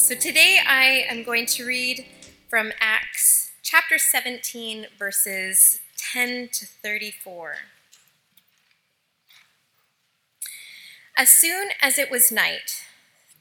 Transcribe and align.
So 0.00 0.14
today 0.14 0.58
I 0.66 1.04
am 1.10 1.24
going 1.24 1.44
to 1.44 1.66
read 1.66 2.06
from 2.48 2.72
Acts 2.80 3.50
chapter 3.62 3.98
17, 3.98 4.86
verses 4.98 5.80
10 5.98 6.48
to 6.54 6.64
34. 6.64 7.56
As 11.18 11.28
soon 11.28 11.68
as 11.82 11.98
it 11.98 12.10
was 12.10 12.32
night, 12.32 12.82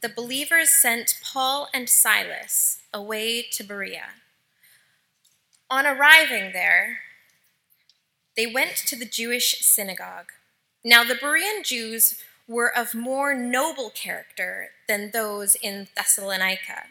the 0.01 0.09
believers 0.09 0.69
sent 0.69 1.17
Paul 1.23 1.69
and 1.73 1.87
Silas 1.87 2.79
away 2.93 3.41
to 3.53 3.63
Berea. 3.63 4.15
On 5.69 5.87
arriving 5.87 6.51
there, 6.51 6.99
they 8.35 8.45
went 8.45 8.75
to 8.75 8.97
the 8.97 9.05
Jewish 9.05 9.61
synagogue. 9.61 10.33
Now, 10.83 11.05
the 11.05 11.15
Berean 11.15 11.63
Jews 11.63 12.15
were 12.49 12.75
of 12.75 12.95
more 12.95 13.35
noble 13.35 13.91
character 13.91 14.69
than 14.87 15.11
those 15.11 15.55
in 15.55 15.87
Thessalonica, 15.95 16.87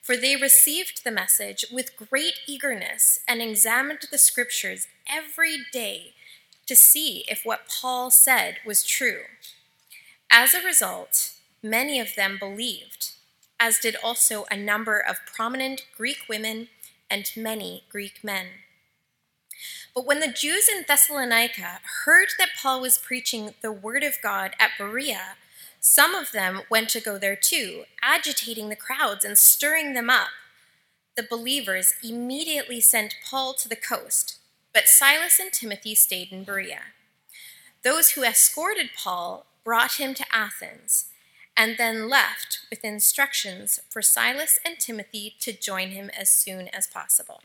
for 0.00 0.16
they 0.16 0.36
received 0.36 1.02
the 1.02 1.10
message 1.10 1.64
with 1.70 1.96
great 1.96 2.34
eagerness 2.46 3.18
and 3.26 3.42
examined 3.42 4.02
the 4.10 4.18
scriptures 4.18 4.86
every 5.12 5.58
day 5.72 6.14
to 6.66 6.76
see 6.76 7.24
if 7.26 7.42
what 7.44 7.68
Paul 7.68 8.12
said 8.12 8.58
was 8.64 8.84
true. 8.84 9.22
As 10.30 10.54
a 10.54 10.64
result, 10.64 11.32
many 11.60 11.98
of 11.98 12.14
them 12.14 12.38
believed, 12.38 13.10
as 13.58 13.80
did 13.80 13.96
also 14.02 14.46
a 14.48 14.56
number 14.56 15.00
of 15.00 15.26
prominent 15.26 15.82
Greek 15.96 16.28
women 16.28 16.68
and 17.10 17.32
many 17.36 17.82
Greek 17.90 18.22
men. 18.22 18.46
But 19.94 20.06
when 20.06 20.20
the 20.20 20.28
Jews 20.28 20.68
in 20.68 20.84
Thessalonica 20.86 21.80
heard 22.04 22.28
that 22.38 22.50
Paul 22.60 22.80
was 22.80 22.98
preaching 22.98 23.54
the 23.60 23.72
word 23.72 24.04
of 24.04 24.22
God 24.22 24.54
at 24.58 24.70
Berea, 24.78 25.36
some 25.80 26.14
of 26.14 26.32
them 26.32 26.62
went 26.70 26.90
to 26.90 27.00
go 27.00 27.18
there 27.18 27.36
too, 27.36 27.84
agitating 28.02 28.68
the 28.68 28.76
crowds 28.76 29.24
and 29.24 29.36
stirring 29.36 29.94
them 29.94 30.10
up. 30.10 30.28
The 31.16 31.26
believers 31.28 31.94
immediately 32.04 32.80
sent 32.80 33.16
Paul 33.28 33.54
to 33.54 33.68
the 33.68 33.76
coast, 33.76 34.38
but 34.72 34.86
Silas 34.86 35.40
and 35.40 35.52
Timothy 35.52 35.94
stayed 35.94 36.30
in 36.30 36.44
Berea. 36.44 36.82
Those 37.82 38.10
who 38.10 38.22
escorted 38.22 38.90
Paul 38.96 39.46
brought 39.64 39.94
him 39.94 40.14
to 40.14 40.24
Athens 40.32 41.06
and 41.56 41.76
then 41.78 42.08
left 42.08 42.60
with 42.70 42.84
instructions 42.84 43.80
for 43.90 44.02
Silas 44.02 44.58
and 44.64 44.78
Timothy 44.78 45.34
to 45.40 45.52
join 45.52 45.90
him 45.90 46.10
as 46.16 46.30
soon 46.30 46.68
as 46.68 46.86
possible. 46.86 47.40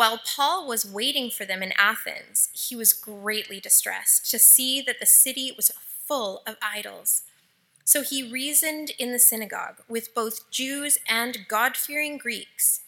While 0.00 0.22
Paul 0.24 0.66
was 0.66 0.90
waiting 0.90 1.30
for 1.30 1.44
them 1.44 1.62
in 1.62 1.74
Athens, 1.76 2.48
he 2.54 2.74
was 2.74 2.94
greatly 2.94 3.60
distressed 3.60 4.30
to 4.30 4.38
see 4.38 4.80
that 4.80 4.98
the 4.98 5.04
city 5.04 5.52
was 5.54 5.72
full 6.06 6.40
of 6.46 6.56
idols. 6.62 7.24
So 7.84 8.00
he 8.00 8.22
reasoned 8.22 8.92
in 8.98 9.12
the 9.12 9.18
synagogue 9.18 9.82
with 9.90 10.14
both 10.14 10.50
Jews 10.50 10.96
and 11.06 11.46
God 11.48 11.76
fearing 11.76 12.16
Greeks, 12.16 12.80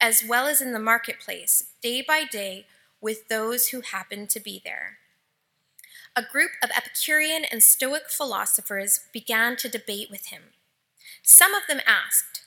as 0.00 0.22
well 0.24 0.46
as 0.46 0.60
in 0.60 0.72
the 0.72 0.78
marketplace, 0.78 1.72
day 1.82 2.04
by 2.06 2.22
day, 2.22 2.66
with 3.00 3.26
those 3.26 3.70
who 3.70 3.80
happened 3.80 4.30
to 4.30 4.38
be 4.38 4.62
there. 4.64 4.98
A 6.14 6.22
group 6.22 6.52
of 6.62 6.70
Epicurean 6.70 7.46
and 7.50 7.64
Stoic 7.64 8.10
philosophers 8.10 9.00
began 9.12 9.56
to 9.56 9.68
debate 9.68 10.08
with 10.08 10.26
him. 10.26 10.42
Some 11.20 11.52
of 11.52 11.62
them 11.68 11.80
asked, 11.84 12.42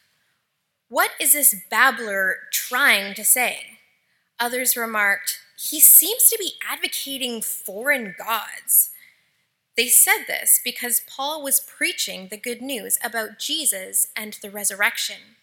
What 0.88 1.12
is 1.19 1.33
this 1.33 1.53
babbler 1.69 2.38
trying 2.53 3.16
to 3.16 3.25
say? 3.25 3.79
Others 4.44 4.76
remarked, 4.76 5.40
he 5.56 5.80
seems 5.80 6.30
to 6.30 6.38
be 6.38 6.56
advocating 6.70 7.42
foreign 7.42 8.14
gods. 8.18 8.90
They 9.78 9.88
said 9.88 10.26
this 10.28 10.59
because 10.62 11.02
Paul 11.08 11.42
was 11.42 11.62
preaching 11.62 12.28
the 12.28 12.36
good 12.36 12.62
news 12.62 13.00
about 13.02 13.40
Jesus 13.40 14.08
and 14.18 14.34
the 14.42 14.52
resurrection. 14.52 15.38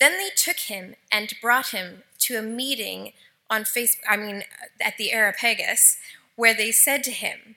Then 0.00 0.12
they 0.12 0.30
took 0.34 0.60
him 0.60 0.94
and 1.12 1.34
brought 1.42 1.72
him 1.72 2.04
to 2.20 2.38
a 2.38 2.42
meeting 2.42 3.12
on 3.50 3.64
Facebook, 3.64 4.00
I 4.08 4.16
mean, 4.16 4.44
at 4.80 4.96
the 4.96 5.12
Areopagus, 5.12 5.98
where 6.36 6.54
they 6.54 6.72
said 6.72 7.04
to 7.04 7.10
him, 7.10 7.56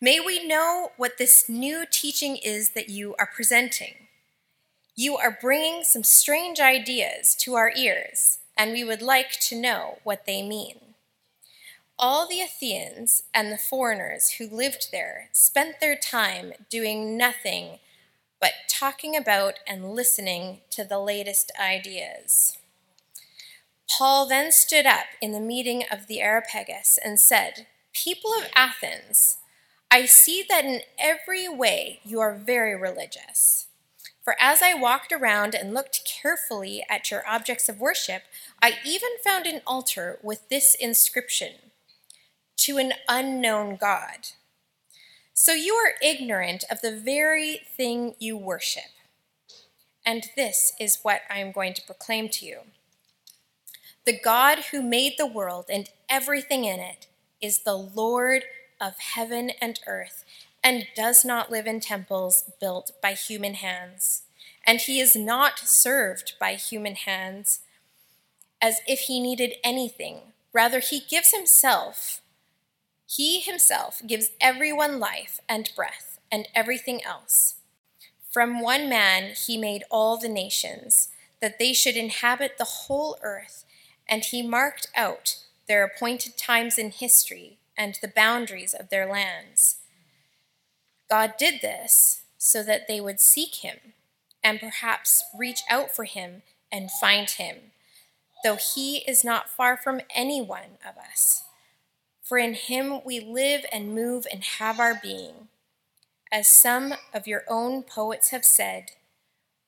May 0.00 0.20
we 0.20 0.42
know 0.42 0.92
what 0.96 1.18
this 1.18 1.50
new 1.50 1.84
teaching 1.84 2.38
is 2.38 2.70
that 2.70 2.88
you 2.88 3.14
are 3.18 3.28
presenting. 3.30 4.08
You 4.94 5.18
are 5.18 5.36
bringing 5.38 5.84
some 5.84 6.02
strange 6.02 6.60
ideas 6.60 7.34
to 7.40 7.56
our 7.56 7.70
ears 7.76 8.38
and 8.56 8.72
we 8.72 8.84
would 8.84 9.02
like 9.02 9.32
to 9.40 9.60
know 9.60 9.98
what 10.02 10.26
they 10.26 10.42
mean. 10.42 10.80
All 11.98 12.28
the 12.28 12.40
Athenians 12.40 13.22
and 13.32 13.50
the 13.50 13.56
foreigners 13.56 14.32
who 14.32 14.48
lived 14.48 14.88
there 14.92 15.28
spent 15.32 15.80
their 15.80 15.96
time 15.96 16.52
doing 16.68 17.16
nothing 17.16 17.78
but 18.40 18.52
talking 18.68 19.16
about 19.16 19.54
and 19.66 19.94
listening 19.94 20.60
to 20.70 20.84
the 20.84 20.98
latest 20.98 21.50
ideas. 21.58 22.58
Paul 23.88 24.26
then 24.26 24.52
stood 24.52 24.84
up 24.84 25.06
in 25.22 25.32
the 25.32 25.40
meeting 25.40 25.84
of 25.90 26.06
the 26.06 26.20
Areopagus 26.20 26.98
and 27.02 27.18
said, 27.18 27.66
People 27.94 28.32
of 28.34 28.50
Athens, 28.54 29.38
I 29.90 30.04
see 30.04 30.44
that 30.50 30.66
in 30.66 30.82
every 30.98 31.48
way 31.48 32.00
you 32.04 32.20
are 32.20 32.34
very 32.34 32.76
religious. 32.78 33.55
For 34.26 34.34
as 34.40 34.60
I 34.60 34.74
walked 34.74 35.12
around 35.12 35.54
and 35.54 35.72
looked 35.72 36.04
carefully 36.04 36.84
at 36.90 37.12
your 37.12 37.22
objects 37.28 37.68
of 37.68 37.78
worship, 37.78 38.24
I 38.60 38.78
even 38.84 39.10
found 39.22 39.46
an 39.46 39.62
altar 39.64 40.18
with 40.20 40.48
this 40.48 40.74
inscription 40.74 41.52
To 42.56 42.76
an 42.76 42.94
unknown 43.08 43.76
God. 43.76 44.30
So 45.32 45.52
you 45.52 45.74
are 45.74 45.94
ignorant 46.02 46.64
of 46.68 46.80
the 46.80 46.96
very 46.96 47.60
thing 47.76 48.16
you 48.18 48.36
worship. 48.36 48.90
And 50.04 50.26
this 50.34 50.72
is 50.80 50.98
what 51.02 51.20
I 51.30 51.38
am 51.38 51.52
going 51.52 51.74
to 51.74 51.86
proclaim 51.86 52.28
to 52.30 52.44
you 52.44 52.62
The 54.06 54.18
God 54.18 54.58
who 54.72 54.82
made 54.82 55.12
the 55.18 55.26
world 55.28 55.66
and 55.72 55.88
everything 56.10 56.64
in 56.64 56.80
it 56.80 57.06
is 57.40 57.60
the 57.60 57.76
Lord 57.76 58.42
of 58.80 58.98
heaven 58.98 59.52
and 59.60 59.78
earth 59.86 60.24
and 60.66 60.88
does 60.96 61.24
not 61.24 61.48
live 61.48 61.64
in 61.64 61.78
temples 61.78 62.50
built 62.58 62.90
by 63.00 63.12
human 63.12 63.54
hands. 63.54 64.22
And 64.66 64.80
he 64.80 64.98
is 64.98 65.14
not 65.14 65.60
served 65.60 66.32
by 66.40 66.54
human 66.54 66.96
hands 66.96 67.60
as 68.60 68.80
if 68.84 69.02
he 69.02 69.20
needed 69.20 69.54
anything. 69.62 70.32
Rather, 70.52 70.80
he 70.80 70.98
gives 71.08 71.30
himself. 71.32 72.20
He 73.06 73.38
himself 73.38 74.02
gives 74.04 74.30
everyone 74.40 74.98
life 74.98 75.38
and 75.48 75.70
breath 75.76 76.18
and 76.32 76.48
everything 76.52 77.00
else. 77.04 77.60
From 78.28 78.60
one 78.60 78.88
man 78.88 79.34
he 79.36 79.56
made 79.56 79.84
all 79.88 80.16
the 80.16 80.28
nations, 80.28 81.10
that 81.40 81.60
they 81.60 81.74
should 81.74 81.96
inhabit 81.96 82.58
the 82.58 82.64
whole 82.64 83.18
earth, 83.22 83.64
and 84.08 84.24
he 84.24 84.42
marked 84.42 84.88
out 84.96 85.44
their 85.68 85.84
appointed 85.84 86.36
times 86.36 86.76
in 86.76 86.90
history 86.90 87.58
and 87.78 87.98
the 88.02 88.08
boundaries 88.08 88.74
of 88.74 88.88
their 88.88 89.06
lands. 89.06 89.76
God 91.08 91.34
did 91.38 91.60
this 91.60 92.22
so 92.38 92.62
that 92.62 92.88
they 92.88 93.00
would 93.00 93.20
seek 93.20 93.56
him 93.56 93.78
and 94.42 94.60
perhaps 94.60 95.24
reach 95.36 95.60
out 95.70 95.90
for 95.90 96.04
him 96.04 96.42
and 96.70 96.90
find 96.90 97.30
him, 97.30 97.56
though 98.44 98.56
he 98.56 98.98
is 99.08 99.24
not 99.24 99.48
far 99.48 99.76
from 99.76 100.00
any 100.14 100.42
one 100.42 100.78
of 100.88 100.96
us. 100.96 101.44
For 102.22 102.38
in 102.38 102.54
him 102.54 103.00
we 103.04 103.20
live 103.20 103.64
and 103.72 103.94
move 103.94 104.26
and 104.32 104.42
have 104.42 104.80
our 104.80 104.98
being. 105.00 105.48
As 106.32 106.48
some 106.48 106.94
of 107.14 107.26
your 107.26 107.44
own 107.48 107.82
poets 107.82 108.30
have 108.30 108.44
said, 108.44 108.92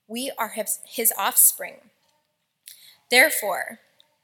we 0.07 0.31
are 0.37 0.53
his 0.85 1.13
offspring. 1.17 1.75
Therefore, 3.09 3.79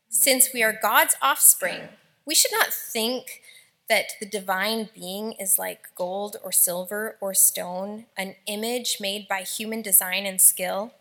since 0.10 0.50
we 0.54 0.62
are 0.64 0.78
God's 0.80 1.16
offspring, 1.22 1.90
we 2.26 2.36
should 2.36 2.52
not 2.52 2.74
think 2.74 3.42
that 3.88 4.14
the 4.20 4.26
divine 4.26 4.90
being 4.96 5.34
is 5.34 5.60
like 5.60 5.94
gold 5.96 6.38
or 6.44 6.52
silver 6.52 7.18
or 7.22 7.34
stone, 7.34 8.06
an 8.18 8.36
image 8.48 8.98
made 9.00 9.28
by 9.28 9.42
human 9.42 9.82
design 9.82 10.26
and 10.26 10.42
skill. 10.42 10.94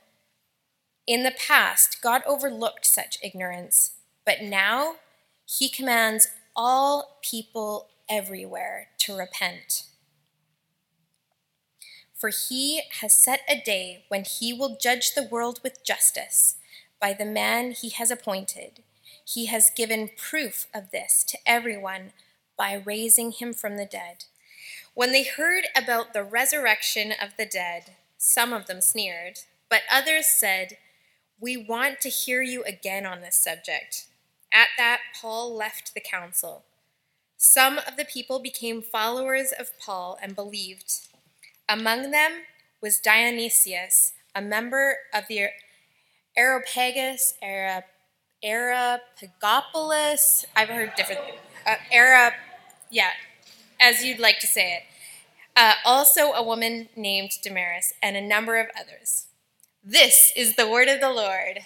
In 1.07 1.23
the 1.23 1.33
past, 1.33 2.03
God 2.03 2.23
overlooked 2.27 2.87
such 2.87 3.19
ignorance, 3.23 3.93
but 4.27 4.43
now 4.43 4.97
he 5.47 5.69
commands 5.69 6.29
all 6.57 7.19
people 7.23 7.89
everywhere 8.09 8.89
to 8.99 9.17
repent. 9.17 9.85
For 12.15 12.31
he 12.31 12.83
has 13.01 13.13
set 13.13 13.41
a 13.49 13.61
day 13.61 14.05
when 14.09 14.25
he 14.25 14.53
will 14.53 14.79
judge 14.81 15.15
the 15.15 15.29
world 15.31 15.61
with 15.63 15.85
justice 15.85 16.57
by 17.01 17.13
the 17.13 17.27
man 17.27 17.73
he 17.73 17.91
has 17.91 18.11
appointed. 18.11 18.83
He 19.27 19.47
has 19.47 19.71
given 19.71 20.11
proof 20.17 20.67
of 20.73 20.91
this 20.91 21.25
to 21.25 21.39
everyone 21.45 22.13
by 22.56 22.75
raising 22.75 23.33
him 23.33 23.53
from 23.53 23.77
the 23.77 23.87
dead. 23.87 24.25
When 24.95 25.12
they 25.12 25.25
heard 25.25 25.65
about 25.77 26.12
the 26.12 26.23
resurrection 26.23 27.12
of 27.12 27.37
the 27.37 27.47
dead, 27.47 27.97
some 28.17 28.53
of 28.53 28.67
them 28.67 28.81
sneered, 28.81 29.41
but 29.69 29.83
others 29.91 30.27
said, 30.27 30.79
We 31.41 31.56
want 31.56 32.01
to 32.03 32.09
hear 32.09 32.43
you 32.43 32.62
again 32.65 33.05
on 33.05 33.21
this 33.21 33.37
subject. 33.37 34.06
At 34.53 34.69
that, 34.79 35.01
Paul 35.21 35.55
left 35.55 35.95
the 35.95 36.01
council. 36.01 36.65
Some 37.37 37.79
of 37.79 37.97
the 37.97 38.05
people 38.05 38.39
became 38.39 38.81
followers 38.81 39.53
of 39.53 39.79
Paul 39.79 40.17
and 40.23 40.37
believed. 40.37 41.09
Among 41.69 42.11
them 42.11 42.33
was 42.81 42.99
Dionysius, 42.99 44.12
a 44.35 44.41
member 44.41 44.97
of 45.12 45.25
the 45.29 45.49
Areopagus, 46.37 47.35
Ara, 47.43 47.85
Areopagopolis. 48.44 50.44
I've 50.55 50.69
heard 50.69 50.93
different 50.96 51.23
uh, 51.67 51.76
yeah, 52.91 53.11
as 53.81 54.05
you'd 54.05 54.20
like 54.20 54.38
to 54.41 54.46
say 54.46 54.75
it. 54.75 54.82
Uh, 55.56 55.75
also, 55.85 56.32
a 56.32 56.43
woman 56.43 56.88
named 56.96 57.31
Damaris, 57.43 57.93
and 58.02 58.17
a 58.17 58.20
number 58.20 58.58
of 58.58 58.67
others. 58.79 59.26
This 59.82 60.31
is 60.37 60.56
the 60.56 60.69
word 60.69 60.88
of 60.88 61.00
the 61.00 61.12
Lord. 61.12 61.61